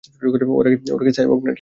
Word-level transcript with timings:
ওরা 0.55 0.69
কি 1.05 1.11
সাইবর্গ 1.17 1.41
নাকি? 1.41 1.49